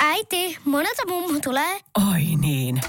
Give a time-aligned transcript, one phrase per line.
[0.00, 1.80] Äiti, monelta mummu tulee?
[2.12, 2.80] Oi niin.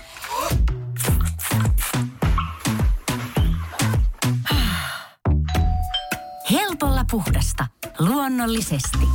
[6.52, 7.68] Helpolla puhdasta.
[8.00, 9.08] Luonnollisesti.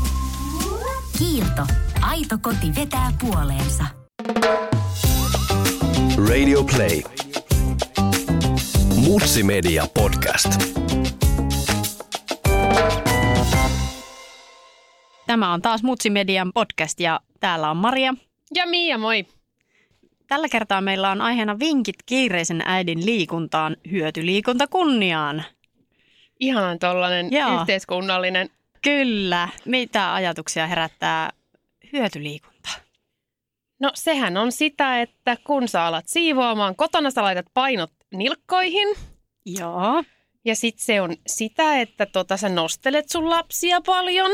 [1.18, 1.66] Kiilto.
[2.00, 3.84] Aito koti vetää puoleensa.
[6.28, 7.02] Radio Play.
[8.96, 10.50] Mutsi Media Podcast.
[15.30, 18.14] Tämä on taas Mutsi Median podcast ja täällä on Maria.
[18.54, 19.26] Ja Mia, moi.
[20.26, 25.44] Tällä kertaa meillä on aiheena vinkit kiireisen äidin liikuntaan, hyötyliikunta kunniaan.
[26.40, 27.60] Ihanan tollanen Joo.
[27.60, 28.50] yhteiskunnallinen.
[28.82, 29.48] Kyllä.
[29.64, 31.30] Mitä ajatuksia herättää
[31.92, 32.70] hyötyliikunta?
[33.80, 38.88] No sehän on sitä, että kun sä alat siivoamaan, kotona sä laitat painot nilkkoihin.
[39.46, 40.04] Joo.
[40.44, 44.30] Ja sit se on sitä, että tota, sä nostelet sun lapsia paljon.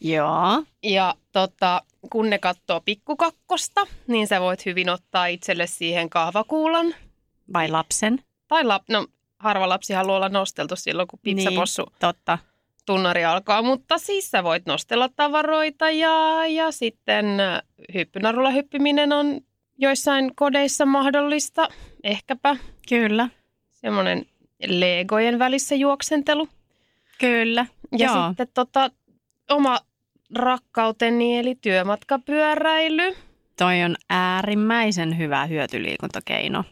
[0.00, 0.62] Joo.
[0.82, 6.94] Ja tota, kun ne katsoo pikkukakkosta, niin sä voit hyvin ottaa itselle siihen kahvakuulan.
[7.52, 8.18] Vai lapsen?
[8.48, 9.06] Tai lap, no,
[9.38, 12.38] harva lapsi haluaa olla nosteltu silloin, kun pizzapossu Niin, totta.
[12.86, 17.62] tunnari alkaa, mutta siis sä voit nostella tavaroita ja, ja sitten äh,
[17.94, 19.40] hyppynarulla hyppiminen on
[19.78, 21.68] joissain kodeissa mahdollista,
[22.04, 22.56] ehkäpä
[22.88, 23.28] Kyllä.
[23.70, 24.26] semmoinen
[24.66, 26.48] legojen välissä juoksentelu.
[27.18, 27.66] Kyllä.
[27.98, 28.28] Ja Joo.
[28.28, 28.90] sitten tota,
[29.50, 29.78] oma
[30.34, 33.16] rakkauteni eli työmatkapyöräily.
[33.58, 36.64] Toi on äärimmäisen hyvä hyötyliikuntakeino.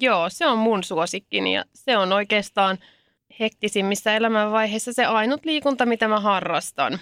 [0.00, 2.78] Joo, se on mun suosikkini ja se on oikeastaan
[3.40, 6.92] hektisimmissä elämänvaiheissa se ainut liikunta, mitä mä harrastan.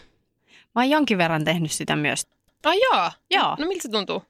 [0.75, 2.27] Mä oon jonkin verran tehnyt sitä myös.
[2.65, 3.13] Ai jaa.
[3.31, 3.57] Joo.
[3.59, 4.23] No miltä se tuntuu?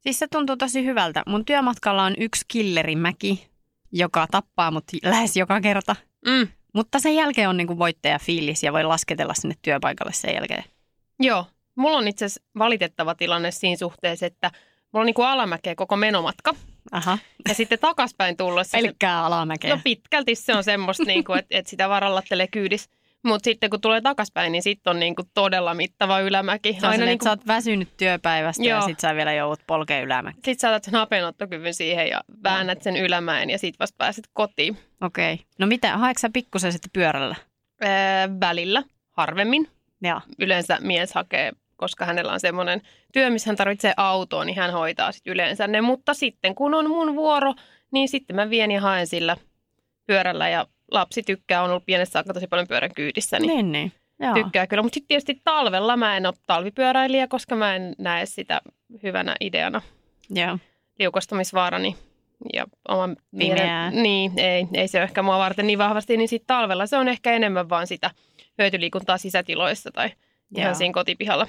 [0.00, 1.22] Siis se tuntuu tosi hyvältä.
[1.26, 3.48] Mun työmatkalla on yksi killerimäki,
[3.92, 5.96] joka tappaa mut lähes joka kerta.
[6.26, 6.48] Mm.
[6.74, 10.64] Mutta sen jälkeen on niinku voittajafiilis ja voi lasketella sinne työpaikalle sen jälkeen.
[11.20, 11.46] Joo.
[11.74, 14.50] Mulla on itse asiassa valitettava tilanne siinä suhteessa, että
[14.92, 16.54] mulla on niin kuin alamäkeä koko menomatka.
[16.92, 17.18] Aha.
[17.48, 19.74] Ja sitten takaspäin tullessa, Pelkkää alamäkeä.
[19.74, 22.90] no pitkälti se on semmoista, niin kuin, että, että sitä varallattelee kyydis.
[23.24, 26.72] Mutta sitten kun tulee takaspäin, niin sitten on niin kuin todella mittava ylämäki.
[26.72, 28.86] Se on Aina niin niin sä oot väsynyt työpäivästä ja Joo.
[28.86, 30.44] sit sä vielä joudut polkeen ylämäkeen.
[30.44, 34.78] Sitten saatat sen hapenottokyvyn siihen ja väännät sen ylämäen ja sitten vasta pääset kotiin.
[35.00, 35.34] Okei.
[35.34, 35.46] Okay.
[35.58, 37.36] No mitä, haetko sä pikkusen sitten pyörällä?
[37.84, 37.88] Öö,
[38.40, 39.68] välillä, harvemmin.
[40.02, 40.20] Joo.
[40.38, 45.12] Yleensä mies hakee, koska hänellä on semmoinen työ, missä hän tarvitsee autoa, niin hän hoitaa
[45.12, 45.80] sit yleensä ne.
[45.80, 47.54] Mutta sitten kun on mun vuoro,
[47.92, 49.36] niin sitten mä vien ja haen sillä
[50.06, 53.92] pyörällä ja lapsi tykkää, on ollut pienessä saakka tosi paljon pyörän kyydissä, niin, Niin, niin.
[54.20, 54.34] Joo.
[54.34, 54.82] tykkää kyllä.
[54.82, 58.60] Mutta sitten tietysti talvella mä en ole talvipyöräilijä, koska mä en näe sitä
[59.02, 59.82] hyvänä ideana
[60.30, 60.58] Joo.
[60.98, 61.96] liukostumisvaarani
[62.52, 63.90] ja oman Pimeää.
[63.90, 67.08] Niin, ei, ei se ole ehkä mua varten niin vahvasti, niin sitten talvella se on
[67.08, 68.10] ehkä enemmän vaan sitä
[68.58, 70.10] hyötyliikuntaa sisätiloissa tai
[70.56, 70.74] ihan Joo.
[70.74, 71.46] siinä kotipihalla.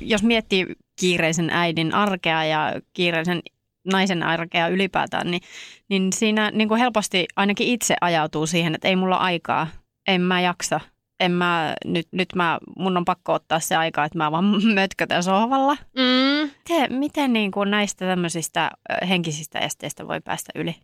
[0.00, 0.66] Jos miettii
[1.00, 3.42] kiireisen äidin arkea ja kiireisen
[3.84, 5.42] naisen arkea ylipäätään, niin,
[5.88, 9.66] niin siinä niin kuin helposti ainakin itse ajautuu siihen, että ei mulla aikaa,
[10.08, 10.80] en mä jaksa.
[11.20, 14.44] En mä, nyt, nyt mä, mun on pakko ottaa se aika, että mä vaan
[14.74, 15.76] mötkötän sohvalla.
[15.96, 16.50] Mm.
[16.68, 18.70] Miten, miten niin kuin näistä tämmöisistä
[19.08, 20.74] henkisistä esteistä voi päästä yli?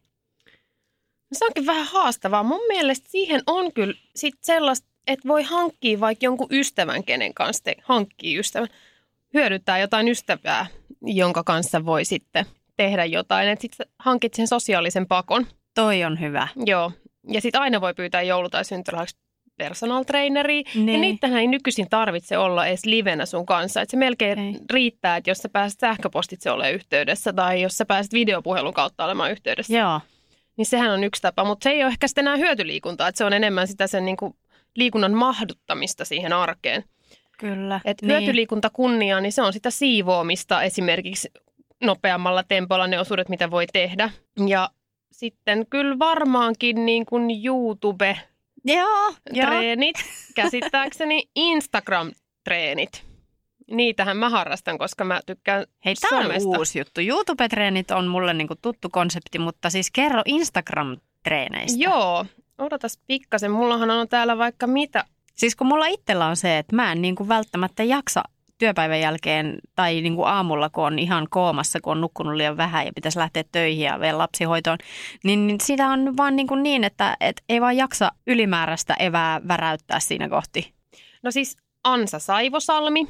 [1.30, 2.42] No Se onkin vähän haastavaa.
[2.42, 7.64] Mun mielestä siihen on kyllä sit sellaista, että voi hankkia vaikka jonkun ystävän, kenen kanssa
[7.64, 8.68] te hankkii ystävän.
[9.34, 10.66] Hyödyttää jotain ystävää,
[11.02, 13.48] jonka kanssa voi sitten tehdä jotain.
[13.48, 15.46] Että sitten hankit sen sosiaalisen pakon.
[15.74, 16.48] Toi on hyvä.
[16.66, 16.92] Joo.
[17.28, 19.16] Ja sitten aina voi pyytää joulu- tai syntyrahaksi
[19.56, 20.62] personal traineria.
[20.74, 21.00] Ja Niin.
[21.00, 23.80] niitähän ei nykyisin tarvitse olla edes livenä sun kanssa.
[23.80, 24.54] Et se melkein Ei.
[24.72, 29.30] riittää, että jos sä pääset sähköpostitse olemaan yhteydessä tai jos sä pääset videopuhelun kautta olemaan
[29.30, 30.00] yhteydessä, Joo.
[30.56, 31.44] niin sehän on yksi tapa.
[31.44, 34.36] Mutta se ei ole ehkä sitten enää hyötyliikuntaa, että se on enemmän sitä sen niinku
[34.76, 36.84] liikunnan mahduttamista siihen arkeen.
[37.38, 37.80] Kyllä.
[37.84, 38.10] Et niin.
[38.10, 41.30] hyötyliikunta kunniaa, niin se on sitä siivoamista esimerkiksi
[41.82, 44.10] nopeammalla tempolla ne osuudet, mitä voi tehdä.
[44.46, 44.70] Ja
[45.12, 48.18] sitten kyllä varmaankin niin kuin YouTube
[48.64, 49.96] Joo, treenit,
[50.34, 53.04] käsittääkseni Instagram-treenit.
[53.70, 57.00] Niitähän mä harrastan, koska mä tykkään Hei, tämä on uusi juttu.
[57.00, 61.78] YouTube-treenit on mulle niinku tuttu konsepti, mutta siis kerro Instagram-treeneistä.
[61.78, 62.26] Joo,
[62.58, 63.50] odotas pikkasen.
[63.50, 65.04] Mullahan on täällä vaikka mitä.
[65.34, 68.22] Siis kun mulla itsellä on se, että mä en niinku välttämättä jaksa
[68.58, 72.92] työpäivän jälkeen tai niinku aamulla, kun on ihan koomassa, kun on nukkunut liian vähän ja
[72.94, 74.78] pitäisi lähteä töihin ja vielä lapsihoitoon,
[75.24, 80.00] niin, niin sitä on vaan niinku niin, että et ei vaan jaksa ylimääräistä evää väräyttää
[80.00, 80.74] siinä kohti.
[81.22, 83.06] No siis Ansa Saivosalmi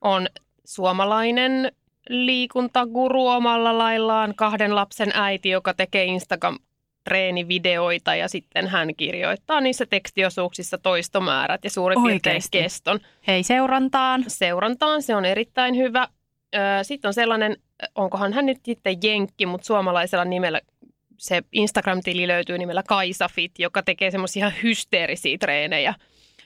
[0.00, 0.26] on
[0.64, 1.72] suomalainen
[2.08, 6.58] liikuntaguru omalla laillaan, kahden lapsen äiti, joka tekee Instagram
[7.04, 12.58] treenivideoita ja sitten hän kirjoittaa niissä tekstiosuuksissa toistomäärät ja suurin piirtein Oikeesti?
[12.58, 13.00] keston.
[13.26, 14.24] Hei seurantaan.
[14.28, 16.08] Seurantaan se on erittäin hyvä.
[16.82, 17.56] Sitten on sellainen,
[17.94, 20.60] onkohan hän nyt sitten jenkki, mutta suomalaisella nimellä
[21.18, 25.94] se Instagram-tili löytyy nimellä Kaisafit, joka tekee semmoisia hysteerisiä treenejä.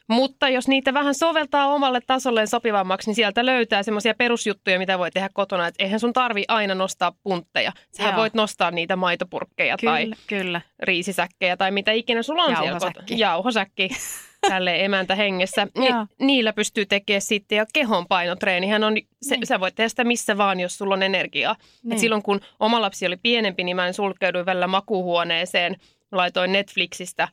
[0.08, 5.10] Mutta jos niitä vähän soveltaa omalle tasolleen sopivammaksi, niin sieltä löytää semmoisia perusjuttuja, mitä voi
[5.10, 5.66] tehdä kotona.
[5.66, 7.72] Et eihän sun tarvi aina nostaa puntteja.
[7.92, 8.20] Sähän Joo.
[8.20, 10.60] voit nostaa niitä maitopurkkeja tai Kyllä, kyllä.
[10.82, 13.00] riisisäkkejä tai mitä ikinä sulla on siellä Jauhosäkki.
[13.00, 13.18] kotona.
[13.18, 13.88] Jauhosäkki.
[14.48, 15.66] Tälle emäntä hengessä.
[15.78, 15.88] Ni,
[16.20, 17.56] niillä pystyy tekemään sitten.
[17.56, 19.46] Ja kehonpainotreenihän on, se, Niin.
[19.46, 21.56] sä voit tehdä sitä missä vaan, jos sulla on energiaa.
[21.82, 21.92] Niin.
[21.92, 25.76] Et silloin kun oma lapsi oli pienempi, niin mä en sulkeuduin välillä makuuhuoneeseen.
[26.12, 27.28] Laitoin Netflixistä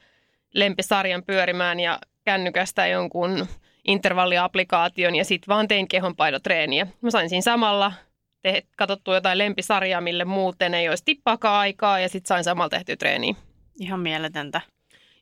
[0.54, 3.48] lempisarjan pyörimään ja kännykästä jonkun
[3.88, 6.88] intervalliaplikaation ja sitten vaan tein kehonpainotreeniä.
[7.02, 7.94] Mä sain siinä samalla
[8.42, 12.96] te- katsottua jotain lempisarjaa, mille muuten ei olisi tippaakaan aikaa ja sitten sain samalla tehtyä
[12.96, 13.36] treeniä.
[13.80, 14.62] Ihan mieletöntä.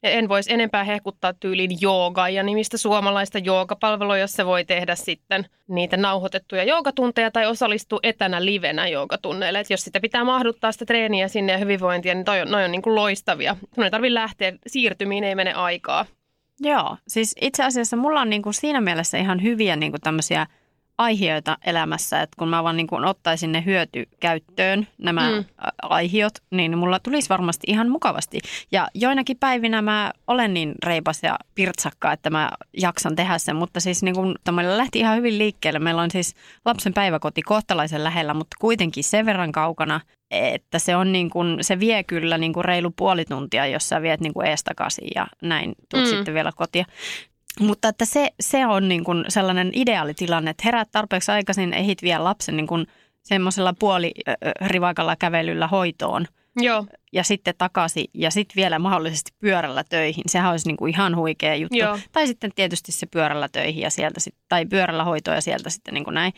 [0.04, 5.46] Ja en voisi enempää hehkuttaa tyylin joogaa ja nimistä suomalaista joogapalvelua, jossa voi tehdä sitten
[5.68, 9.60] niitä nauhoitettuja joogatunteja tai osallistua etänä livenä joogatunneille.
[9.60, 12.72] Et jos sitä pitää mahduttaa sitä treeniä sinne ja hyvinvointia, niin toi on, noi on
[12.72, 13.56] niin kuin loistavia.
[13.76, 16.06] Sun ei tarvitse lähteä, siirtymiin ei mene aikaa.
[16.64, 20.48] Joo, siis itse asiassa mulla on niinku siinä mielessä ihan hyviä niinku tämmöisiä
[20.98, 25.46] aiheita elämässä, että kun mä vaan niinku ottaisin ne hyötykäyttöön, nämä Mm.
[25.82, 28.40] aihiot, niin mulla tulisi varmasti ihan mukavasti.
[28.72, 33.80] Ja joinakin päivinä mä olen niin reipas ja pirtsakka, että mä jaksan tehdä sen, mutta
[33.80, 34.22] siis niinku,
[34.52, 35.80] meillä lähti ihan hyvin liikkeelle.
[35.80, 36.36] Meillä on siis
[36.66, 41.80] lapsen päiväkoti kohtalaisen lähellä, mutta kuitenkin sen verran kaukana, että se, on niin kuin, se
[41.80, 45.76] vie kyllä niin kuin reilu puoli tuntia, jos sä viet niin kuin eestakaisin ja näin
[45.90, 46.10] tuut Mm.
[46.10, 46.16] mm.
[46.16, 46.86] sitten vielä kotia.
[47.60, 52.18] Mutta että se, se on niin kuin sellainen ideaalitilanne, että heräät tarpeeksi aikaisin, ehit vie
[52.18, 52.88] lapsen niin kuin
[53.24, 56.26] semmoisella puolirivakalla kävelyllä hoitoon
[56.56, 60.24] Joo, ja sitten takaisin ja sitten vielä mahdollisesti pyörällä töihin.
[60.28, 61.78] Sehän olisi niin kuin ihan huikea juttu.
[61.78, 62.00] Joo.
[62.12, 65.94] Tai sitten tietysti se pyörällä töihin ja sieltä sit, tai pyörällä hoitoon ja sieltä sitten
[65.94, 66.34] niin kuin näin.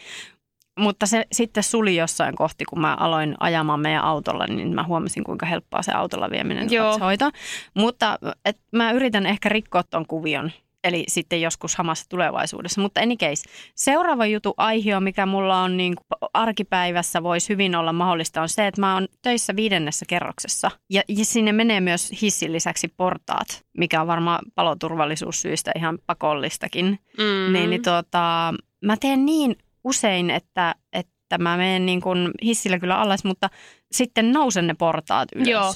[0.80, 5.24] Mutta se sitten suli jossain kohti, kun mä aloin ajamaan meidän autolla, niin mä huomasin,
[5.24, 7.00] kuinka helppoa se autolla vieminen Joo.
[7.00, 7.32] hoitoon.
[7.74, 10.52] Mutta et mä yritän ehkä rikkoa ton kuvion,
[10.84, 12.82] eli sitten joskus hamassa tulevaisuudessa.
[12.82, 13.44] Mutta any case,
[13.76, 18.68] seuraava jutu aihio, mikä mulla on niin kuin arkipäivässä voisi hyvin olla mahdollista, on se,
[18.68, 20.72] että mä oon töissä viidennessä kerroksessa.
[20.90, 27.54] Ja, ja sinne menee myös hissin lisäksi portaat, mikä on varmaan paloturvallisuussyistä ihan pakollistakin mm.
[27.54, 28.54] niin, niin tuota,
[28.86, 33.50] mä teen niin usein, että, että mä menen niin kuin hissillä kyllä alas, mutta
[33.92, 35.48] sitten nousen ne portaat ylös.
[35.48, 35.74] Joo.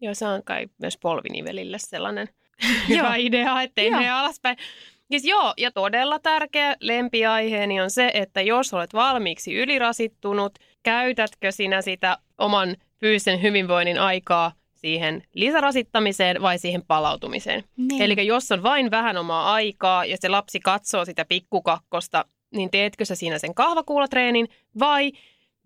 [0.00, 2.28] Joo, se on kai myös polvinivelille sellainen
[2.88, 4.56] hyvä idea, ettei mene alaspäin.
[5.10, 11.82] Siis joo, ja todella tärkeä lempiaiheeni on se, että jos olet valmiiksi ylirasittunut, käytätkö sinä
[11.82, 17.64] sitä oman fyysisen hyvinvoinnin aikaa siihen lisärasittamiseen vai siihen palautumiseen.
[17.76, 18.02] Niin.
[18.02, 22.24] Eli jos on vain vähän omaa aikaa ja se lapsi katsoo sitä pikkukakkosta,
[22.56, 24.48] niin teetkö sä siinä sen kahvakuulatreenin
[24.78, 25.12] vai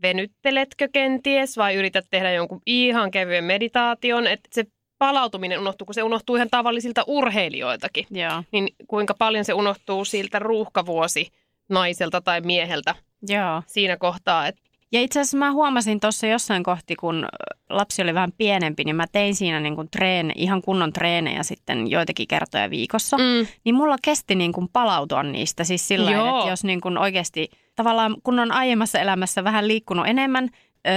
[0.03, 4.65] venytteletkö kenties vai yrität tehdä jonkun ihan kevyen meditaation, että se
[4.99, 8.43] palautuminen unohtuu, kun se unohtuu ihan tavallisilta urheilijoiltakin, Joo.
[8.53, 11.29] niin kuinka paljon se unohtuu siltä ruuhkavuosi
[11.69, 12.95] naiselta tai mieheltä
[13.29, 13.63] Joo.
[13.67, 17.27] siinä kohtaa, että Ja itse asiassa mä huomasin tuossa jossain kohti, kun
[17.71, 21.91] lapsi oli vähän pienempi, niin mä tein siinä niin kuin treene, ihan kunnon treenejä sitten
[21.91, 23.19] joitakin kertoja viikossa.
[23.19, 26.99] mm, Niin mulla kesti niin kuin palautua niistä siis sillä lailla, että jos niin kuin
[26.99, 30.49] oikeasti tavallaan kun on aiemmassa elämässä vähän liikkunut enemmän,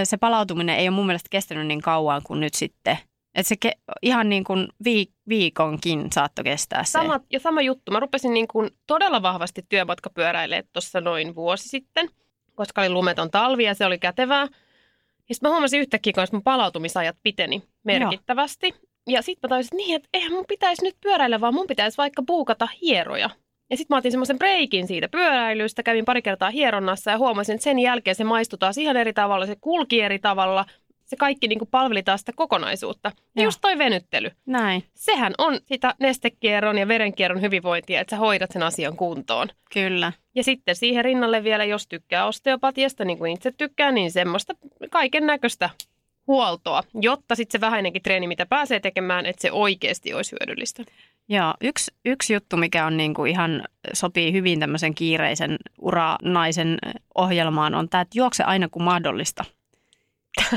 [0.03, 2.97] se palautuminen ei ole mun mielestä kestänyt niin kauan kuin nyt sitten.
[3.35, 6.91] Että se ke- ihan niin kuin viik- viikonkin saattoi kestää se.
[6.91, 7.91] Sama, ja sama juttu.
[7.91, 12.09] Mä rupesin niin kuin todella vahvasti työmatkapyöräilemään tuossa noin vuosi sitten,
[12.55, 14.47] koska oli lumeton talvi ja se oli kätevää.
[15.29, 18.73] Ja sitten mä huomasin yhtäkkiä, kun mun palautumisajat piteni merkittävästi.
[19.07, 21.97] Ja sitten mä tajusin, että niin, että eihän mun pitäisi nyt pyöräillä, vaan mun pitäisi
[21.97, 23.29] vaikka buukata hieroja.
[23.69, 27.63] Ja sitten mä otin semmoisen breikin siitä pyöräilystä, kävin pari kertaa hieronnassa ja huomasin, että
[27.63, 30.65] sen jälkeen se maistui taas ihan eri tavalla, se kulki eri tavalla.
[31.05, 33.11] Se kaikki niin kuin palveli taas sitä kokonaisuutta.
[33.35, 33.47] Ja Joo.
[33.47, 38.63] just toi venyttely Näin, sehän on sitä nestekierron ja verenkierron hyvinvointia, että sä hoidat sen
[38.63, 39.47] asian kuntoon.
[39.73, 40.11] kyllä.
[40.35, 44.53] Ja sitten siihen rinnalle vielä, jos tykkää osteopatiasta, niin kuin itse tykkään, niin semmoista
[44.91, 45.69] kaiken näköistä
[46.27, 50.83] huoltoa, jotta sitten se vähäinenkin treeni, mitä pääsee tekemään, että se oikeasti olisi hyödyllistä.
[51.29, 53.63] Joo, yksi, yksi juttu, mikä on niin kuin ihan
[53.93, 56.77] sopii hyvin tämmöisen kiireisen uranaisen
[57.15, 59.45] ohjelmaan, on tämä, että juokse aina kun mahdollista.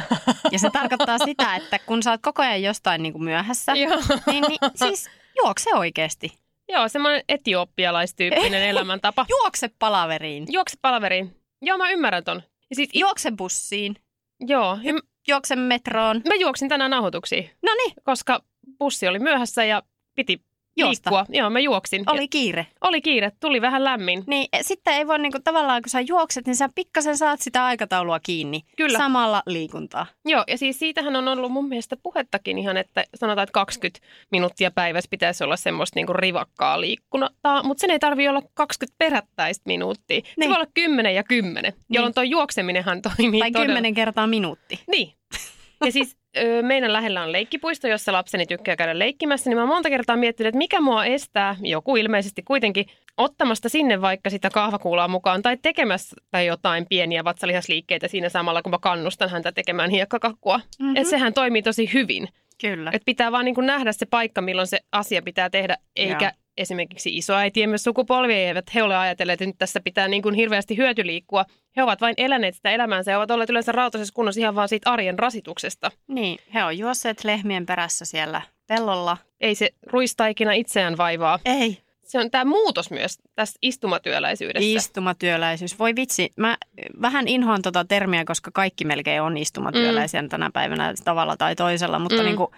[0.53, 3.89] Ja se tarkoittaa sitä, että kun sä oot koko ajan jostain niin kuin myöhässä, niin,
[4.27, 5.11] niin siis
[5.45, 6.33] juokse oikeasti.
[6.69, 9.27] Joo, semmoinen etiopialaistyyppinen elämäntapa.
[9.29, 10.47] Juokse palaveriin.
[10.51, 11.37] Juokse palaveriin.
[11.63, 12.43] Joo, mä ymmärrän ton.
[12.71, 13.97] Ja sit, Juokse bussiin.
[14.41, 16.23] joo, ym- juoksen metroon.
[16.29, 18.43] Mä juoksin tänään nauhoituksiin, No niin, koska
[18.79, 19.83] bussi oli myöhässä ja
[20.17, 20.41] piti
[20.77, 21.11] Juosta.
[21.11, 21.27] liikkua.
[21.39, 22.05] Joo, mä juoksin.
[22.07, 22.67] oli kiire.
[22.81, 24.25] oli kiire, tuli vähän lämmin.
[24.27, 27.65] Niin e, sitten ei voi niinku, tavallaan, kun sä juokset, niin sä pikkasen saat sitä
[27.65, 28.61] aikataulua kiinni.
[28.77, 28.99] Kyllä.
[28.99, 30.07] Samalla liikuntaa.
[30.25, 34.71] Joo, ja siis siitähän on ollut mun mielestä puhettakin ihan, että sanotaan, että 20 minuuttia
[34.71, 40.21] päivässä pitäisi olla semmoista niinku rivakkaa liikkuntaa, mutta sen ei tarvi olla 20 perättäistä minuuttia.
[40.21, 40.49] Se Niin.
[40.51, 43.67] voi olla 10 ja 10, jolloin tuo juokseminenhan toimii Tai todella.
[43.67, 44.81] kymmenen kertaa minuutti.
[44.91, 45.13] Niin.
[45.85, 46.17] Ja siis
[46.63, 50.59] meidän lähellä on leikkipuisto, jossa lapseni tykkää käydä leikkimässä, niin mä monta kertaa miettinyt, että
[50.59, 56.47] mikä mua estää, joku ilmeisesti kuitenkin, ottamasta sinne vaikka sitä kahvakuulaa mukaan tai tekemässä tai
[56.47, 60.57] jotain pieniä vatsalihasliikkeitä siinä samalla, kun mä kannustan häntä tekemään hiekkakakkua.
[60.59, 60.67] Mhm.
[60.81, 60.97] Mm-hmm.
[60.97, 62.29] Että sehän toimii tosi hyvin.
[62.61, 62.91] Kyllä.
[62.95, 66.46] Että pitää vaan niin kuin nähdä se paikka, milloin se asia pitää tehdä, eikä Joo.
[66.57, 70.77] Esimerkiksi isoäitien myös sukupolvia eivät he ole ajatelleet, että nyt tässä pitää niin kuin hirveästi
[70.77, 71.45] hyötyliikkua.
[71.77, 74.91] He ovat vain eläneet sitä elämäänsä ja ovat olleet yleensä rautaisessa kunnossa ihan vaan siitä
[74.91, 75.91] arjen rasituksesta.
[76.09, 79.17] Niin, he on juosseet lehmien perässä siellä pellolla.
[79.41, 81.39] Ei se ruistaikina itseään vaivaa.
[81.45, 81.79] Ei.
[82.05, 84.79] Se on tämä muutos myös tässä istumatyöläisyydessä.
[84.79, 85.79] Istumatyöläisyys.
[85.79, 86.57] Voi vitsi, mä
[87.01, 90.29] vähän inhoan tota termiä, koska kaikki melkein on istumatyöläisiä mm.
[90.29, 92.23] tänä päivänä tavalla tai toisella, mutta Mm.
[92.23, 92.27] mm.
[92.27, 92.53] niinku,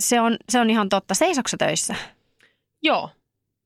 [0.00, 1.14] se, on, se on ihan totta.
[1.14, 1.94] Seisoksa töissä?
[2.82, 3.10] Joo.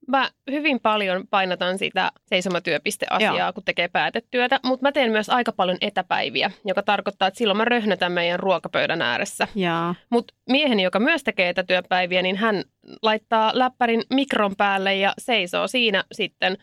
[0.09, 3.53] Mä hyvin paljon painotan sitä seisomatyöpisteasiaa, Joo.
[3.53, 7.65] kun tekee päätetyötä, mutta mä teen myös aika paljon etäpäiviä, joka tarkoittaa, että silloin mä
[7.65, 9.49] röhnötän meidän ruokapöydän ääressä.
[10.11, 12.65] Mutta mieheni, joka myös tekee etätyöpäiviä, niin hän
[13.03, 16.59] laittaa läppärin mikron päälle ja seisoo siinä sitten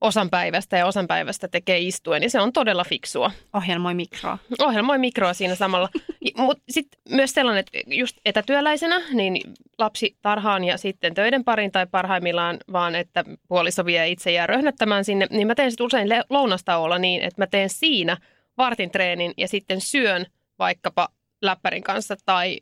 [0.00, 3.30] osan päivästä ja osan päivästä tekee istuen, ja se on todella fiksua.
[3.52, 4.38] Ohjelmoi mikroa.
[4.62, 5.88] Ohjelmoi mikroa siinä samalla.
[6.36, 9.40] Mutta sitten myös sellainen, että just etätyöläisenä, niin
[9.78, 15.04] lapsi tarhaan ja sitten töiden parin tai parhaimmillaan vaan, että puoliso vie itse jää röhnöttämään
[15.04, 18.16] sinne, niin mä teen sitten usein lounastauolla niin, että mä teen siinä
[18.58, 20.26] vartin treenin ja sitten syön
[20.58, 21.08] vaikkapa
[21.42, 22.60] läppärin kanssa tai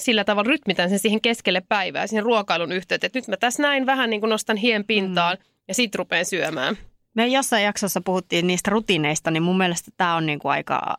[0.00, 3.08] sillä tavalla rytmitän sen siihen keskelle päivää, siihen ruokailun yhteyteen.
[3.08, 5.57] Että nyt mä tässä näin vähän niin kuin nostan hien pintaan mm.
[5.68, 6.78] Ja sitten rupean syömään.
[7.14, 10.96] Me jossain jaksossa puhuttiin niistä rutiineista, niin mun mielestä tämä on niinku aika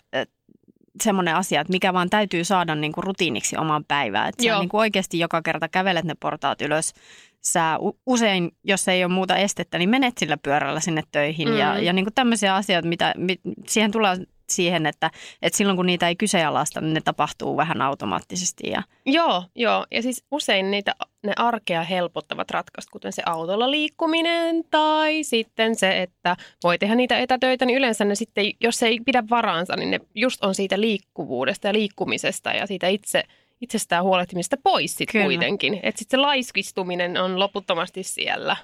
[1.04, 4.30] semmoinen asia, että mikä vaan täytyy saada niinku rutiiniksi omaan päivään.
[4.30, 6.94] Että sä niinku oikeasti joka kerta kävelet ne portaat ylös.
[7.42, 11.50] Sä usein, jos ei ole muuta estettä, niin menet sillä pyörällä sinne töihin.
[11.50, 11.58] Mm.
[11.58, 14.18] Ja, ja niinku tämmöisiä asioita, mitä, mit, siihen tulee
[14.52, 18.70] siihen, että, että silloin kun niitä ei kyseenalaista, niin ne tapahtuu vähän automaattisesti.
[18.70, 19.86] Ja, Joo, joo.
[19.92, 26.02] Ja siis usein niitä, ne arkea helpottavat ratkaisut, kuten se autolla liikkuminen tai sitten se,
[26.02, 29.92] että voi tehdä niitä etätöitä, niin yleensä ne sitten, jos se ei pidä varaansa, niin
[29.92, 33.24] ne just on siitä liikkuvuudesta ja liikkumisesta ja siitä itse,
[33.62, 35.26] itsestään huolehtimista pois Kyllä.
[35.26, 35.80] kuitenkin.
[35.84, 38.58] Että sitten se laiskistuminen on loputtomasti siellä.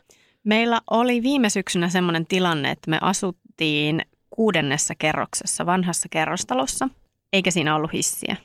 [0.44, 4.02] Meillä oli viime syksynä semmoinen tilanne, että me asuttiin
[4.36, 6.90] kuudennessa kerroksessa vanhassa kerrostalossa,
[7.34, 8.36] eikä siinä ollut hissiä.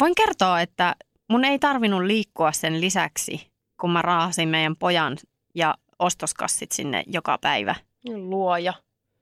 [0.00, 0.96] Voin kertoa, että
[1.28, 5.16] mun ei tarvinnut liikkua sen lisäksi, kun mä raahasin meidän pojan
[5.54, 8.74] ja ostoskassit sinne joka päivä Luoja.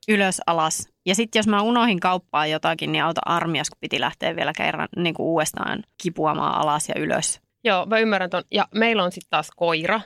[0.09, 0.89] ylös alas.
[1.07, 4.89] Ja sitten jos mä unohin kauppaa jotakin, niin auta armias, kun piti lähteä vielä kerran
[4.97, 7.41] niin kuin uudestaan kipuamaan alas ja ylös.
[7.65, 8.43] Joo, mä ymmärrän ton.
[8.51, 10.01] Ja meillä on sitten taas koira.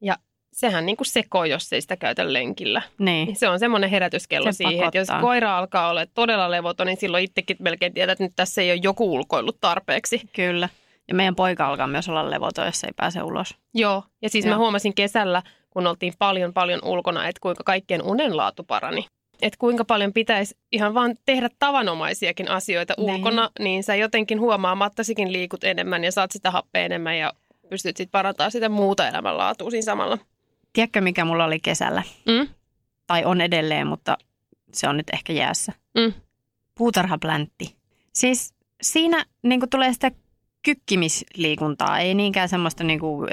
[0.00, 0.16] Ja
[0.52, 2.82] sehän niin kuin sekoo, jos ei sitä käytä lenkillä.
[2.98, 6.96] Niin, Se on semmoinen herätyskello Se siihen, että jos koira alkaa olla todella levoton, niin
[7.00, 10.20] silloin itsekin melkein tiedät, että nyt tässä ei ole joku ulkoillut tarpeeksi.
[10.32, 10.68] kyllä.
[11.08, 13.54] Ja meidän poika alkaa myös olla levoton, jos ei pääse ulos.
[13.74, 14.54] Joo, ja siis Joo.
[14.54, 19.06] mä huomasin kesällä, kun oltiin paljon paljon ulkona, että kuinka kaikkien unenlaatu parani.
[19.42, 23.14] Että kuinka paljon pitäisi ihan vaan tehdä tavanomaisiakin asioita Niin.
[23.16, 27.32] ulkona, niin sä jotenkin huomaamattasikin liikut enemmän ja saat sitä happea enemmän ja
[27.70, 30.18] pystyt sitten parantamaan sitä muuta elämänlaatua siinä samalla.
[30.72, 32.02] Tiedätkö, mikä mulla oli kesällä?
[32.26, 32.48] Mm?
[33.06, 34.18] Tai on edelleen, mutta
[34.72, 35.72] se on nyt ehkä jäässä.
[35.98, 36.12] Mm.
[36.74, 37.76] Puutarhapläntti.
[38.12, 40.10] Siis siinä niin tulee sitä
[40.62, 43.28] kykkimisliikuntaa, ei niinkään semmoista niin kuin,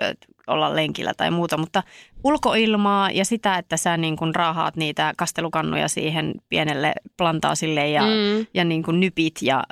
[0.48, 1.84] olla lenkillä tai muuta, mutta
[2.24, 8.08] ulkoilmaa ja sitä, että sä niin kuin raahaat niitä kastelukannuja siihen pienelle plantaasille ja, mm.
[8.08, 8.46] Mm.
[8.54, 9.64] ja niin kuin nypit ja,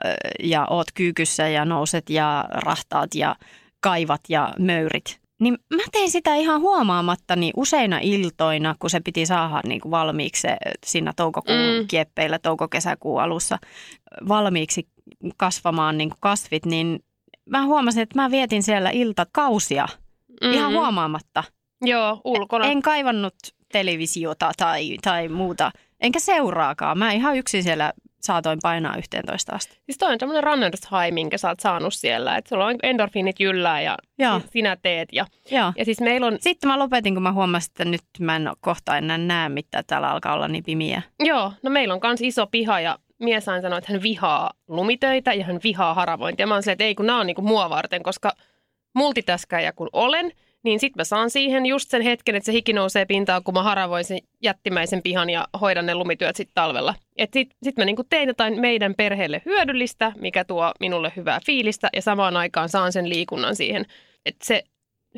[0.44, 3.36] ja oot kyykyssä ja nouset ja rahtaat ja
[3.80, 5.20] kaivat ja möyrit.
[5.40, 10.42] Niin mä tein sitä ihan huomaamattani useina iltoina, kun se piti saada niin kuin valmiiksi
[10.42, 11.88] se, siinä toukokuun mm.
[11.88, 13.58] Kieppeillä, touko-kesäkuun alussa
[14.28, 14.88] valmiiksi
[15.38, 17.00] kasvamaan niin kuin kasvit, niin
[17.50, 19.88] mä huomasin, että mä vietin siellä iltakausia
[20.44, 20.52] mm.
[20.54, 21.44] ihan huomaamatta.
[21.82, 22.66] Joo, ulkona.
[22.66, 23.36] En kaivannut
[23.72, 26.98] televisiota tai, tai muuta, enkä seuraakaan.
[26.98, 27.94] Mä ihan yksin siellä
[28.28, 29.80] saatoin painaa 11 asti.
[29.86, 32.38] Siis toi on tämmöinen runners high, minkä sä oot saanut siellä.
[32.38, 34.42] Että sulla on endorfiinit jyllää ja Joo.
[34.52, 35.10] sinä teet.
[35.12, 35.74] Ja, Joo.
[35.78, 38.98] ja siis meillä on, Sitten mä lopetin, kun mä huomasin, että nyt mä en kohta
[38.98, 39.84] enää näe mitään.
[39.88, 41.02] Täällä alkaa olla niin pimiä.
[41.20, 45.34] joo, no meillä on kans iso piha ja mies aina sanoo, että hän vihaa lumitöitä
[45.34, 46.48] ja hän vihaa haravointia.
[46.48, 48.32] Mä oon silleen, että ei kun nämä on niinku mua varten, koska
[48.96, 50.32] multitaskäjä kun olen,
[50.68, 53.64] niin sitten mä saan siihen just sen hetken, että se hiki nousee pintaan, kun mä
[53.64, 56.96] haravoin sen jättimäisen pihan ja hoidan ne lumityöt sitten talvella.
[57.18, 61.90] Että sitten sit mä niinku teen jotain meidän perheelle hyödyllistä, mikä tuo minulle hyvää fiilistä
[61.96, 63.86] ja samaan aikaan saan sen liikunnan siihen.
[64.26, 64.64] Että se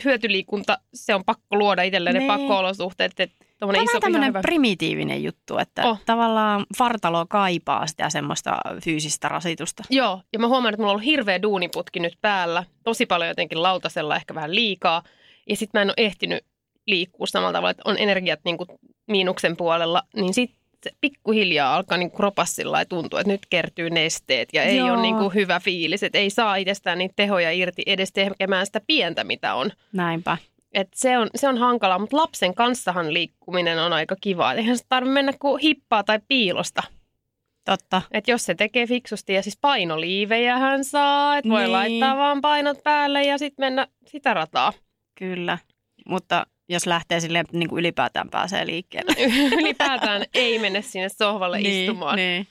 [0.06, 2.28] hyötyliikunta, se on pakko luoda itselleen ne Niin.
[2.28, 3.20] pakko-olosuhteet.
[3.20, 6.00] Että Tämä on tämmöinen primitiivinen juttu, että oh.
[6.06, 9.84] tavallaan vartalo kaipaa sitä semmoista fyysistä rasitusta.
[9.90, 12.64] Joo, ja mä huomaan, että mulla on ollut hirveä duuniputki nyt päällä.
[12.84, 15.04] Tosi paljon jotenkin lautasella, ehkä vähän liikaa.
[15.50, 16.44] Ja sitten mä en ole ehtinyt
[16.88, 18.70] liikkua samalla tavalla, että on energiat niin kuin
[19.08, 20.04] miinuksen puolella.
[20.16, 20.60] Niin sitten
[21.02, 24.94] pikkuhiljaa alkaa niin kropassa sillä lailla tuntua, että nyt kertyy nesteet ja ei Joo.
[24.94, 26.04] ole niin kuin hyvä fiilis.
[26.04, 29.72] Että ei saa itsestään niitä tehoja irti edes tekemään sitä pientä, mitä on.
[29.94, 30.38] Näinpä.
[30.72, 34.54] Et se, on, se on hankalaa, mutta lapsen kanssahan liikkuminen on aika kivaa.
[34.54, 36.84] Eihän se tarvitse mennä kuin hippaa tai piilosta.
[37.66, 38.02] Totta.
[38.12, 41.72] Et jos se tekee fiksusti ja siis painoliivejä hän saa, että voi Niin.
[41.72, 44.74] laittaa vaan painot päälle ja sitten mennä sitä rataa.
[45.20, 45.58] Kyllä.
[46.06, 49.14] Mutta jos lähtee silleen, että niin kuin ylipäätään pääsee liikkeelle.
[49.62, 52.16] Ylipäätään ei mene sinne sohvalle istumaan.
[52.16, 52.48] Niin.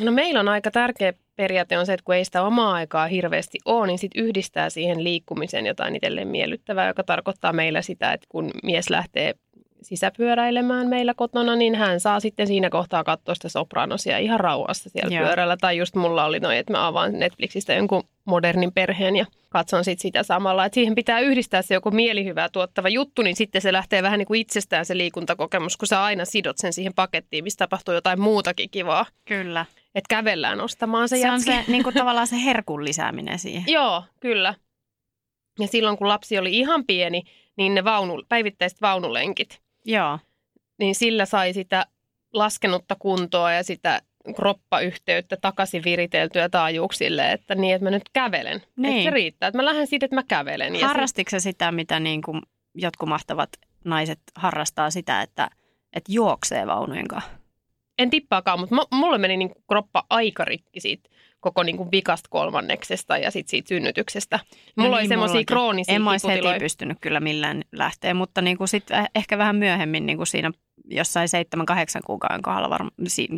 [0.00, 3.58] No meillä on aika tärkeä periaate on se, että kun ei sitä omaa aikaa hirveästi
[3.64, 8.50] ole, niin sit yhdistää siihen liikkumiseen jotain itselleen miellyttävää, joka tarkoittaa meillä sitä, että kun
[8.62, 9.34] mies lähtee
[9.82, 15.16] sisäpyöräilemään meillä kotona, niin hän saa sitten siinä kohtaa katsoa sitä sopranosia ihan rauhassa siellä
[15.16, 15.26] Joo.
[15.26, 15.56] pyörällä.
[15.56, 19.98] Tai just mulla oli noin, että mä avaan Netflixistä jonkun modernin perheen ja katson sit
[20.00, 20.64] sitä samalla.
[20.64, 24.26] Että siihen pitää yhdistää se joku mielihyvää tuottava juttu, niin sitten se lähtee vähän niin
[24.26, 28.70] kuin itsestään se liikuntakokemus, kun sä aina sidot sen siihen pakettiin, mistä tapahtuu jotain muutakin
[28.70, 29.06] kivaa.
[29.24, 29.66] Kyllä.
[29.94, 31.50] Että kävellään ostamaan se, Se, on jätski.
[31.52, 33.64] se niin kuin tavallaan se herkun lisääminen siihen.
[33.76, 34.54] Joo, kyllä.
[35.60, 37.22] Ja silloin kun lapsi oli ihan pieni,
[37.56, 40.18] niin ne vaunu, päivittäiset vaunulenkit, Joo.
[40.78, 41.86] niin sillä sai sitä
[42.32, 44.02] laskenutta kuntoa ja sitä
[44.34, 48.62] kroppayhteyttä takaisin viriteltyä taajuuksille, että niin, että mä nyt kävelen.
[48.76, 48.92] Niin.
[48.92, 50.80] Että se riittää, että mä lähden siitä, että mä kävelen.
[50.82, 52.42] Harrastitko sä sitä, mitä niin kuin
[52.74, 53.50] jotkut mahtavat
[53.84, 55.50] naiset harrastaa sitä, että,
[55.92, 57.30] että juoksee vaunujen kanssa?
[57.98, 61.10] en tippaakaan, mutta mu- mulle meni niin kroppa aika rikki siitä
[61.40, 64.38] koko niin kuin vikasta kolmanneksesta ja sit siitä synnytyksestä.
[64.76, 65.46] Mulla No oli niin, semmoisia mullakin.
[65.46, 69.56] kroonisia En mä olisi heti pystynyt kyllä millään lähteä, mutta niin kuin sit ehkä vähän
[69.56, 70.50] myöhemmin niin kuin siinä
[70.84, 72.90] jossain seitsemän, kahdeksan kuukauden kohdalla, varma,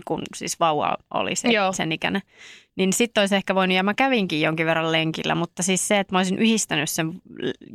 [0.04, 1.72] kun siis vauva oli se, Joo.
[1.72, 2.22] sen ikäinen,
[2.76, 6.14] niin sitten olisi ehkä voinut, ja mä kävinkin jonkin verran lenkillä, mutta siis se, että
[6.14, 7.12] mä olisin yhdistänyt sen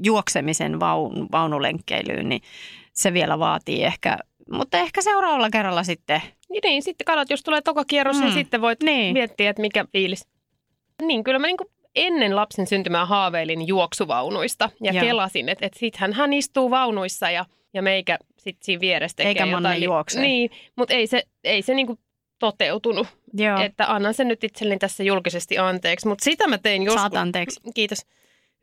[0.04, 2.42] juoksemisen vaun, vaunulenkkeilyyn, niin
[2.94, 4.18] se vielä vaatii ehkä,
[4.52, 6.22] mutta ehkä seuraavalla kerralla sitten.
[6.50, 8.22] Niin, niin, sitten katsot, jos tulee toka kierros, mm.
[8.22, 8.38] niin Mm.
[8.40, 9.14] sitten voit Niin.
[9.14, 10.28] miettiä, että mikä fiilis.
[11.02, 11.58] Niin, kyllä mä niin
[11.96, 15.06] ennen lapsen syntymää haaveilin juoksuvaunuista ja Joo.
[15.06, 17.46] kelasin, että, että sittenhän hän istuu vaunuissa ja,
[17.76, 19.84] ja meikä sitten siinä vieressä tekee Eikä jotain.
[19.84, 20.22] juoksee.
[20.22, 22.00] Niin, mutta ei se, ei se niin
[22.40, 23.08] toteutunut.
[23.34, 26.08] Joo, Että annan sen nyt itselleni tässä julkisesti anteeksi.
[26.08, 27.02] Mutta sitä mä tein joskus.
[27.02, 27.60] saat anteeksi.
[27.74, 28.06] Kiitos.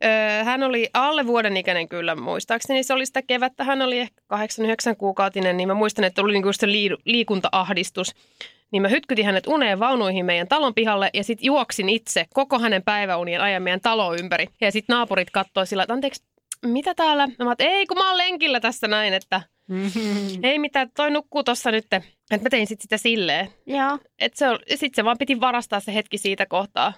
[0.05, 2.83] Öö, hän oli alle vuoden ikäinen kyllä muistaakseni.
[2.83, 3.63] Se oli sitä kevättä.
[3.63, 8.11] Hän oli ehkä 8-9 kuukautinen, niin mä muistan, että oli niinku se lii- liikuntaahdistus.
[8.71, 12.83] Niin mä hytkytin hänet uneen vaunuihin meidän talon pihalle ja sitten juoksin itse koko hänen
[12.83, 14.45] päiväunien ajan meidän talon ympäri.
[14.61, 16.23] Ja sitten naapurit katsoi sillä, että anteeksi,
[16.63, 17.27] mitä täällä?
[17.27, 19.41] Mä oon, ei kun mä oon lenkillä tässä näin, että
[20.43, 21.85] ei mitään, toi nukkuu tossa nyt.
[21.93, 22.01] Että
[22.41, 23.99] mä tein sitten sitä silleen, Joo.
[24.19, 26.93] että se, sitten se vaan piti varastaa se hetki siitä kohtaa.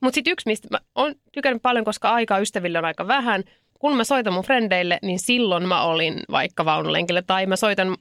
[0.00, 3.44] Mutta sitten yksi, mistä mä oon tykännyt paljon, koska aikaa ystäville on aika vähän.
[3.78, 7.22] Kun mä soitan mun frendeille, niin silloin mä olin vaikka vaunulenkillä.
[7.22, 7.96] Tai mä soitan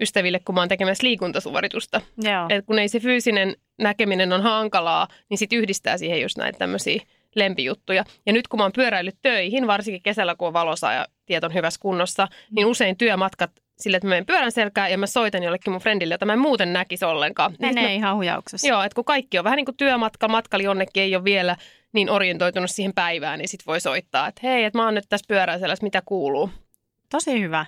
[0.00, 2.00] ystäville, kun mä oon tekemässä liikuntasuoritusta.
[2.22, 2.46] Joo.
[2.48, 7.02] Et kun ei se fyysinen näkeminen on hankalaa, niin sit yhdistää siihen just näitä tämmöisiä
[7.38, 8.04] lempijuttuja.
[8.26, 11.54] Ja nyt kun mä oon pyöräillyt töihin, varsinkin kesällä kun on valosa ja tiet on
[11.54, 15.72] hyvässä kunnossa, niin usein työmatkat sille, että mä menen pyörän selkään ja mä soitan jollekin
[15.72, 17.50] mun friendille, jota mä en muuten näkisi ollenkaan.
[17.50, 18.68] Niin Menee mä- ihan hujauksessa.
[18.68, 21.56] Joo, että kun kaikki on vähän niin kuin työmatka, matkali jonnekin ei ole vielä
[21.92, 25.24] niin orientoitunut siihen päivään, niin sit voi soittaa, että hei, että mä oon nyt tässä
[25.28, 26.50] pyöräiselässä, mitä kuuluu.
[27.10, 27.66] Tosi hyvä.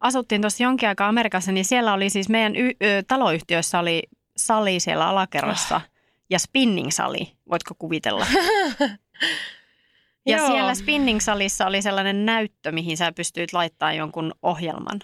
[0.00, 4.02] Asuttiin tuossa jonkin aikaa Amerikassa, niin siellä oli siis meidän y- ö, taloyhtiössä oli
[4.36, 5.80] sali siellä alakerrassa
[6.30, 7.32] ja spinning-sali.
[7.50, 8.26] Voitko kuvitella?
[10.26, 10.46] ja Joo.
[10.46, 15.00] siellä spinning-salissa oli sellainen näyttö, mihin sä pystyit laittamaan jonkun ohjelman.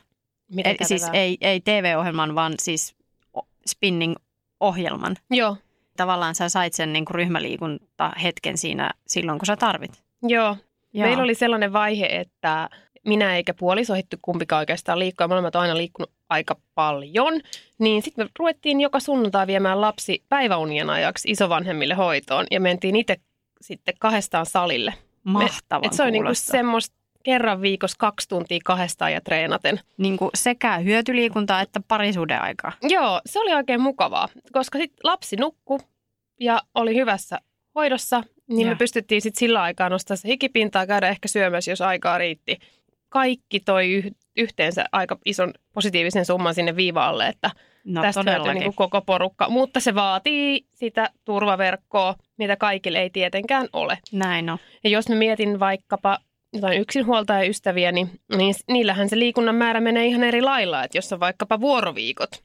[0.52, 2.96] Miten Ei, siis ei, ei TV-ohjelman, vaan siis
[3.68, 5.16] spinning-ohjelman.
[5.30, 5.56] Joo,
[5.96, 10.02] Tavallaan sä sait sen niin kuin ryhmäliikunta hetken siinä silloin, kun sä tarvit.
[10.22, 10.56] joo.
[10.92, 11.06] Joo.
[11.08, 12.68] Meillä oli sellainen vaihe, että
[13.06, 15.28] minä eikä puoliso hitty kumpikaan oikeastaan liikkua.
[15.28, 17.40] Me olemme aina liikkunut aika paljon.
[17.78, 22.46] Niin sitten me ruvettiin joka sunnuntai viemään lapsi päiväunien ajaksi isovanhemmille hoitoon.
[22.50, 23.16] Ja mentiin itse
[23.60, 24.94] sitten kahdestaan salille.
[25.24, 29.80] Mahtavan Et se on niinku semmoista kerran viikossa kaksi tuntia kahdestaan ja treenaten.
[29.98, 32.72] Niin kuin sekä hyötyliikuntaa että parisuuden aikaa.
[32.82, 35.80] Joo, se oli oikein mukavaa, koska sitten lapsi nukku
[36.40, 37.38] ja oli hyvässä
[37.74, 38.74] hoidossa, niin Joo.
[38.74, 42.58] me pystyttiin sitten sillä aikaa nostaa se hikipintaa, käydä ehkä syömässä, jos aikaa riitti.
[43.16, 47.50] Kaikki toi yh- yhteensä aika ison positiivisen summan sinne viivaalle, että
[47.84, 48.60] No tästä hyötyy todellakin.
[48.60, 49.48] niin koko porukka.
[49.48, 53.98] Mutta se vaatii sitä turvaverkkoa, mitä kaikille ei tietenkään ole.
[54.12, 54.58] Näin on.
[54.84, 56.18] Ja jos mä mietin vaikkapa
[56.52, 60.84] jotain yksinhuoltajaystäviä, niin, niin niillähän se liikunnan määrä menee ihan eri lailla.
[60.84, 62.44] Että jos on vaikkapa vuoroviikot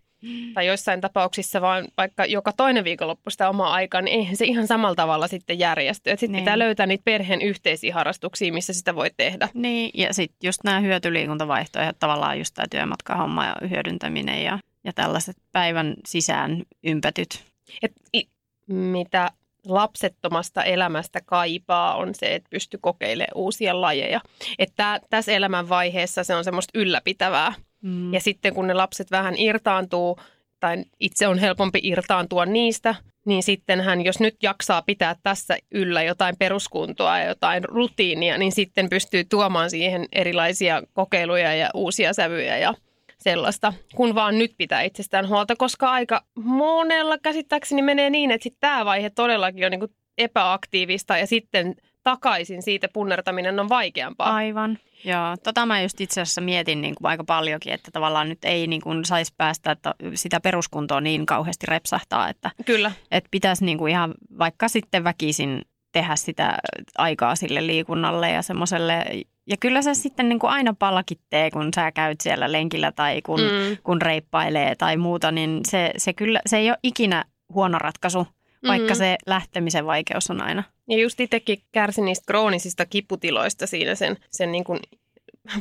[0.54, 4.68] tai joissain tapauksissa vaan vaikka joka toinen viikonloppu sitä omaa aikaa, niin eihän se ihan
[4.68, 6.10] samalla tavalla sitten järjesty.
[6.10, 6.42] Sitten Niin.
[6.42, 9.50] pitää löytää niitä perheen yhteisiä harrastuksia, missä sitä voi tehdä.
[9.54, 15.38] Niin, ja sitten just nämä hyötyliikuntavaihtoehdot, tavallaan just tämä työmatkahomma ja hyödyntäminen ja, ja tällaiset
[15.52, 17.44] päivän sisään ympätyt.
[17.84, 18.30] Et i-
[18.68, 19.32] mitä
[19.66, 24.22] lapsettomasta elämästä kaipaa on se, että pystyy kokeilemaan uusia lajeja.
[24.60, 27.54] Että tässä elämänvaiheessa se on semmoista ylläpitävää.
[27.82, 28.14] Mm.
[28.14, 30.20] Ja sitten kun ne lapset vähän irtaantuu,
[30.60, 36.04] tai itse on helpompi irtaantua niistä, niin sitten hän, jos nyt jaksaa pitää tässä yllä
[36.04, 42.58] jotain peruskuntoa ja jotain rutiinia, niin sitten pystyy tuomaan siihen erilaisia kokeiluja ja uusia sävyjä
[42.58, 42.74] ja
[43.18, 48.62] sellaista, kun vaan nyt pitää itsestään huolta, koska aika monella käsittääkseni menee niin, että sitten
[48.62, 54.36] tämä vaihe todellakin on niin kuin epäaktiivista ja sitten takaisin siitä punnertaminen on vaikeampaa.
[54.36, 54.80] Aivan.
[55.06, 58.68] Joo, tota mä just itse asiassa mietin niin kuin aika paljonkin, että tavallaan nyt ei
[58.68, 62.92] niin kuin saisi päästä että sitä peruskuntoa niin kauheasti repsahtaa, että, Kyllä.
[63.12, 65.62] että pitäisi niin kuin ihan vaikka sitten väkisin
[65.92, 66.58] tehdä sitä
[66.98, 69.06] aikaa sille liikunnalle ja semmoiselle.
[69.48, 73.40] Ja kyllä se sitten niin kuin aina palkitee, kun sä käyt siellä lenkillä tai kun,
[73.40, 73.78] Mm.
[73.84, 78.28] kun reippailee tai muuta, niin se, se, kyllä, se ei ole ikinä huono ratkaisu,
[78.68, 78.98] vaikka Mhm.
[78.98, 80.64] se lähtemisen vaikeus on aina.
[80.90, 84.80] Ja just itsekin kärsin niistä kroonisista kiputiloista siinä sen, sen niin kuin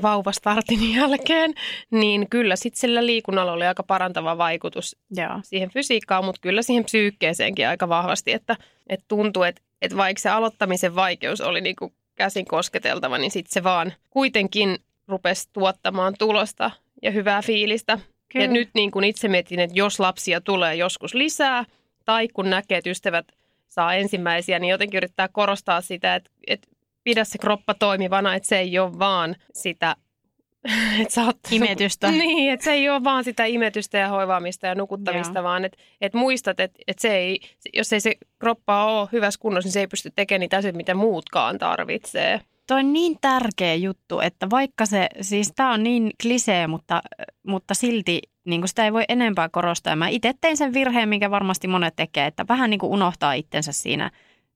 [0.03, 1.55] vauvastartin jälkeen,
[1.91, 5.41] niin kyllä sitten sillä liikunnalla oli aika parantava vaikutus Joo.
[5.43, 8.57] siihen fysiikkaan, mutta kyllä siihen psyykkeeseenkin aika vahvasti, että,
[8.89, 13.53] että tuntuu, että, että vaikka se aloittamisen vaikeus oli niin kuin käsin kosketeltava, niin sitten
[13.53, 16.71] se vaan kuitenkin rupesi tuottamaan tulosta
[17.03, 17.99] ja hyvää fiilistä.
[18.33, 18.45] Kyllä.
[18.45, 21.65] Ja nyt niin kuin itse mietin, että jos lapsia tulee joskus lisää,
[22.11, 23.27] tai kun näkee, että ystävät
[23.69, 26.69] saa ensimmäisiä, niin jotenkin yrittää korostaa sitä, että, että
[27.05, 29.97] pidä se kroppa toimivana, että se ei ole vaan sitä,
[31.01, 32.11] että sä oot, Imetystä.
[32.13, 35.45] Niin, että se ei ole vaan sitä imetystä ja hoivaamista ja nukuttamista, Joo.
[35.45, 37.41] vaan että, että muistat, että, että se ei,
[37.75, 40.95] jos ei se kroppa ole hyvässä kunnossa, niin se ei pysty tekemään niitä asioita, mitä
[40.95, 42.41] muutkaan tarvitsee.
[42.67, 47.03] Toi on niin tärkeä juttu, että vaikka se, siis tämä on niin klisee, mutta,
[47.47, 49.97] mutta silti niin kuin sitä ei voi enempää korostaa.
[49.97, 53.73] Mä itse tein sen virheen, minkä varmasti monet tekee, että vähän niin kuin unohtaa itsensä
[53.73, 54.11] siinä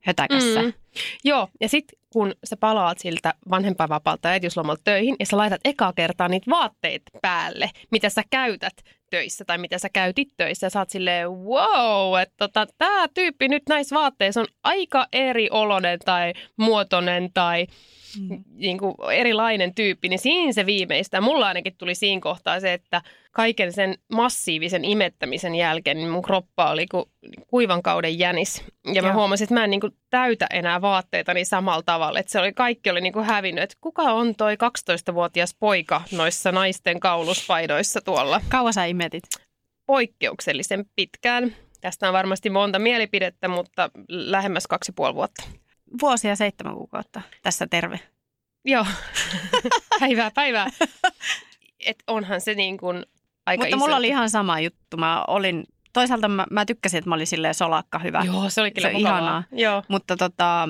[0.04, 0.62] hötäkässä.
[0.62, 0.72] Mm.
[1.24, 5.92] Joo, ja sitten kun sä palaat siltä vanhempainvapaalta ja äitiyslomalta töihin ja sä laitat ekaa
[5.92, 8.74] kertaa niitä vaatteita päälle, mitä sä käytät
[9.10, 13.48] töissä tai mitä sä käytit töissä ja sä oot silleen, wow, että tota, tämä tyyppi
[13.48, 17.66] nyt näissä vaatteissa on aika eri oloinen tai muotoinen tai
[18.20, 18.44] Mm.
[18.54, 21.20] niin kuin erilainen tyyppi, niin siinä se viimeistä.
[21.20, 23.02] Mulla ainakin tuli siinä kohtaa se, että
[23.32, 27.04] kaiken sen massiivisen imettämisen jälkeen niin mun kroppa oli kuin
[27.46, 28.64] kuivan kauden jänis.
[28.94, 29.14] Ja mä Joo.
[29.14, 32.18] huomasin, että mä en niin kuin täytä enää vaatteitani samalla tavalla.
[32.18, 33.64] Että se oli, kaikki oli niin kuin hävinnyt.
[33.64, 38.40] Että kuka on toi 12-vuotias poika noissa naisten kauluspaidoissa tuolla?
[38.48, 39.24] Kauan sä imetit?
[39.86, 41.56] Poikkeuksellisen pitkään.
[41.80, 45.42] Tästä on varmasti monta mielipidettä, mutta lähemmäs kaksi ja puoli vuotta.
[46.00, 47.20] Vuosia ja seitsemän kuukautta.
[47.42, 48.00] Tässä terve.
[48.64, 48.86] Joo,
[50.00, 50.66] päivää, päivää.
[51.86, 53.04] Et onhan se niin kuin
[53.46, 53.84] aika Mutta iso.
[53.84, 54.96] mulla oli ihan sama juttu.
[54.96, 55.64] Mä olin,
[55.94, 58.22] toisaalta mä, mä tykkäsin, että mä olin silleen solakka hyvä.
[58.26, 59.18] Joo, se oli kyllä Se mukavaa.
[59.18, 59.42] ihanaa.
[59.52, 59.82] Joo.
[59.88, 60.68] Mutta tota,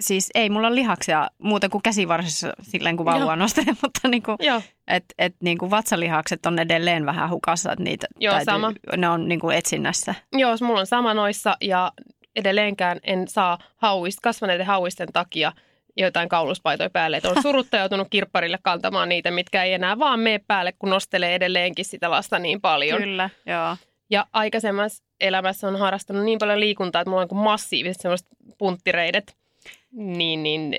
[0.00, 3.36] siis ei mulla ole lihaksia muuten kuin käsivarsissa silleen kun vauvaa Joo.
[3.36, 8.34] nostelen, mutta niinku, Joo, et, et niinku vatsalihakset on edelleen vähän hukassa, että niitä Joo,
[8.44, 8.72] sama.
[8.96, 10.14] ne on niinku etsinnässä.
[10.32, 11.92] Joo, mulla on sama noissa ja
[12.36, 15.52] edelleenkään en saa hauist, kasvaneiden hauisten takia
[15.96, 17.16] jotain kauluspaitoja päälle.
[17.16, 21.34] Et on surutta joutunut kirpparille kantamaan niitä, mitkä ei enää vaan mene päälle, kun nostelee
[21.34, 23.00] edelleenkin sitä lasta niin paljon.
[23.00, 23.76] Kyllä, joo.
[24.10, 29.36] Ja aikaisemmassa elämässä on harrastanut niin paljon liikuntaa, että mulla on niin massiiviset semmoiset punttireidet.
[29.92, 30.76] Niin, niin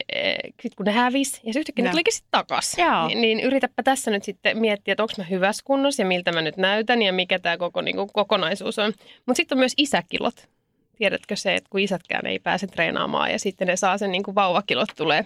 [0.62, 2.78] sit kun ne hävis ja se yhtäkkiä ne tulikin sitten takas.
[3.08, 6.42] Niin, niin yritäpä tässä nyt sitten miettiä, että onko mä hyvässä kunnossa ja miltä mä
[6.42, 8.94] nyt näytän ja mikä tämä koko niin kuin, kokonaisuus on.
[9.26, 10.50] Mutta sitten on myös isäkilot.
[10.98, 14.36] Tiedätkö se, että kun isätkään ei pääse treenaamaan ja sitten ne saa sen niin kuin
[14.36, 15.26] vauvakilot tulee.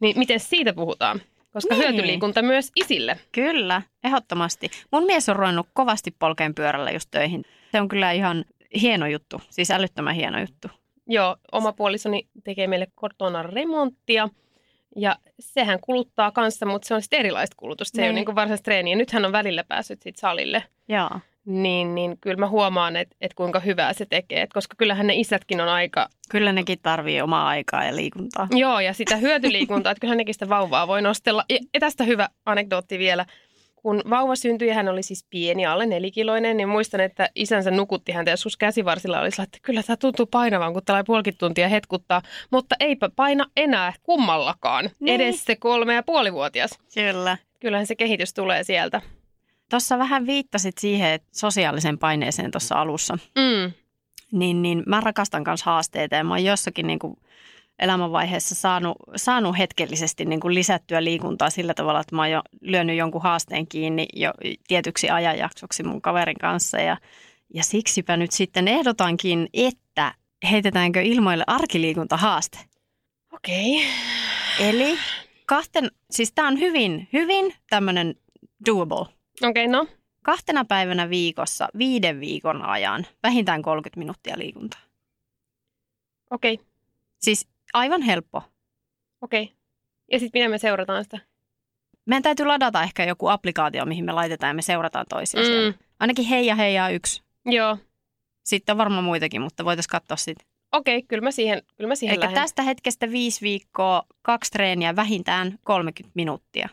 [0.00, 1.20] Niin miten siitä puhutaan?
[1.52, 1.84] Koska Niin.
[1.84, 3.18] hyötyliikunta myös isille.
[3.32, 4.70] Kyllä, ehdottomasti.
[4.92, 7.44] Mun mies on ruvennut kovasti polkeen pyörällä just töihin.
[7.72, 8.44] Se on kyllä ihan
[8.82, 10.68] hieno juttu, siis älyttömän hieno juttu.
[11.06, 14.28] Joo, oma puolisoni tekee meille kotona remonttia
[14.96, 17.96] Ja sehän kuluttaa kanssa, mutta se on sitten erilaista kulutusta.
[17.96, 18.14] Se ei ole Niin.
[18.14, 18.96] niin kuin varsinaista treeniä.
[18.96, 20.64] Nythän on välillä päässyt sit salille.
[20.88, 21.10] Joo.
[21.46, 24.42] Niin, niin kyllä mä huomaan, että, että kuinka hyvää se tekee.
[24.42, 28.48] Et koska kyllähän ne isätkin on aika, Kyllä nekin tarvii omaa aikaa ja liikuntaa.
[28.50, 31.44] joo, ja sitä hyötyliikuntaa, että kyllähän nekin sitä vauvaa voi nostella.
[31.50, 33.26] Ja, tästä hyvä anekdootti vielä.
[33.76, 38.12] Kun vauva syntyi ja hän oli siis pieni, alle nelikiloinen, niin muistan, että isänsä nukutti
[38.12, 42.22] häntä ja sus käsivarsilla oli että kyllä tämä tuntuu painavan, kun tällä puolikin tuntia hetkuttaa.
[42.50, 45.20] Mutta eipä paina enää kummallakaan, Niin.
[45.20, 46.70] edes se kolme ja puolivuotias.
[46.94, 47.36] Kyllä.
[47.60, 49.00] Kyllähän se kehitys tulee sieltä.
[49.70, 53.14] Tuossa vähän viittasit siihen että sosiaaliseen paineeseen tuossa alussa.
[53.14, 53.72] Mm.
[54.32, 57.16] Niin, niin mä rakastan myös haasteita ja mä oon jossakin niin kuin
[57.78, 62.96] elämänvaiheessa saanut, saanut hetkellisesti niin kuin lisättyä liikuntaa sillä tavalla, että mä oon jo lyönyt
[62.96, 64.32] jonkun haasteen kiinni jo
[64.68, 66.96] tietyksi ajanjaksoksi mun kaverin kanssa ja,
[67.54, 70.14] ja siksipä nyt sitten ehdotankin, että
[70.50, 72.58] heitetäänkö ilmoille arkiliikuntahaaste.
[73.32, 73.86] Okei.
[74.60, 74.98] Eli
[75.46, 78.14] kahten, siis tämä on hyvin, hyvin tämmöinen
[78.66, 79.19] doable.
[79.42, 79.86] Okei, no.
[80.22, 84.80] Kahtena päivänä viikossa viiden viikon ajan vähintään 30 minuuttia liikuntaa.
[86.30, 86.60] Okei.
[87.18, 88.42] Siis aivan helppo.
[89.20, 89.52] Okei.
[90.12, 91.18] Ja sitten miten me seurataan sitä?
[92.06, 95.46] Meidän täytyy ladata ehkä joku applikaatio, mihin me laitetaan ja me seurataan toisia mm.
[95.46, 95.74] siellä.
[96.00, 97.22] Ainakin Heija Heija yksi.
[97.46, 97.78] Joo.
[98.44, 100.46] Sitten on varmaan muitakin, mutta voitaisiin katsoa sitten.
[100.72, 102.34] Okei, kyllä mä siihen, kyllä mä siihen Eli lähden.
[102.34, 106.68] tästä hetkestä viisi viikkoa, kaksi treeniä, vähintään 30 minuuttia.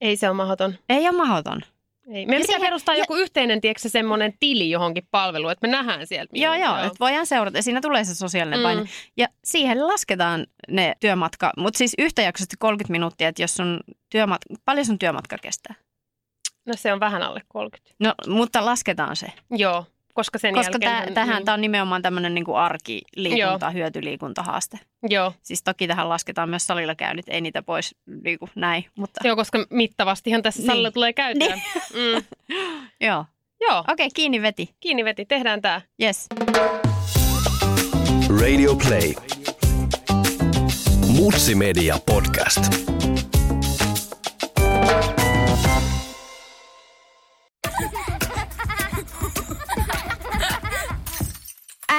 [0.00, 0.74] Ei se ole mahdoton.
[0.88, 1.60] Ei ole mahdoton.
[2.06, 2.12] Ei.
[2.26, 5.72] Meidän Ja pitää siihen- perustaa ja- joku yhteinen, tiedätkö, semmoinen tili johonkin palveluun, että me
[5.72, 6.30] nähdään sieltä.
[6.38, 7.58] Joo, joo, että voidaan seurata.
[7.58, 8.62] Ja siinä tulee se sosiaalinen Mm.
[8.62, 8.84] paine.
[9.16, 14.86] Ja siihen lasketaan ne työmatka, mutta siis yhtäjaksoisesti 30 minuuttia, että jos sun työmatka, paljon
[14.86, 15.74] sun työmatka kestää?
[16.66, 17.94] No se on vähän alle 30.
[18.00, 19.26] No, mutta lasketaan se.
[19.50, 21.14] Joo, koska sen Koska jälkeen...
[21.14, 24.78] tähän niin, tämä on nimenomaan tämmöinen niin arkiliikunta, hyötyliikuntahaaste.
[25.08, 25.32] Joo.
[25.42, 27.94] Siis toki tähän lasketaan myös salilla käynnit, ei niitä pois
[28.24, 30.66] niin kuin näin, mutta joo, koska mittavastihan tässä Niin.
[30.66, 31.54] salilla tulee käytyä.
[31.94, 32.24] Mm.
[33.06, 33.24] joo.
[33.60, 34.74] Joo, Okei, kiinni veti.
[34.80, 35.80] kiinni veti, tehdään tämä.
[36.02, 36.26] Yes.
[38.40, 39.12] Radio Play.
[41.06, 42.60] Mutsi Media Podcast.